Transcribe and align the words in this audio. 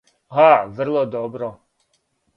А, 0.45 0.49
врло 0.65 1.05
добро. 1.05 1.51